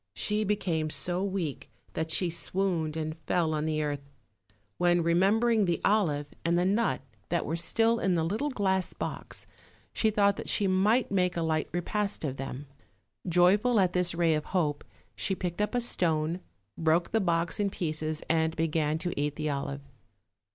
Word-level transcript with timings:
She 0.15 0.43
became 0.43 0.89
so 0.89 1.23
weak 1.23 1.69
that 1.93 2.09
she 2.09 2.31
swooned 2.31 2.97
and 2.97 3.15
fell 3.27 3.53
on 3.53 3.65
the 3.65 3.83
earth; 3.83 4.09
when 4.79 5.03
remembering 5.03 5.65
the 5.65 5.79
olive 5.85 6.25
and 6.43 6.57
the 6.57 6.65
206 6.65 6.65
OLD, 6.65 6.89
OLD 6.89 6.89
FAIRY 6.89 6.97
TALES, 6.97 7.09
nut 7.11 7.29
that 7.29 7.45
were 7.45 7.55
still 7.55 7.99
in 7.99 8.13
the 8.15 8.23
little 8.23 8.49
glass 8.49 8.93
box, 8.93 9.45
she 9.93 10.09
thought 10.09 10.37
that 10.37 10.49
she 10.49 10.65
might 10.65 11.11
make 11.11 11.37
a 11.37 11.43
light 11.43 11.69
repast 11.71 12.23
of 12.25 12.37
them. 12.37 12.65
Joyful 13.27 13.79
at 13.79 13.93
this 13.93 14.15
ray 14.15 14.33
of 14.33 14.45
hope, 14.45 14.83
she 15.15 15.35
picked 15.35 15.61
up 15.61 15.75
a 15.75 15.79
stone, 15.81 16.39
broke 16.75 17.11
the 17.11 17.21
box 17.21 17.59
in 17.59 17.69
pieces 17.69 18.23
and 18.27 18.55
began 18.55 18.97
to 18.97 19.13
eat 19.21 19.35
the 19.35 19.51
olive. 19.51 19.81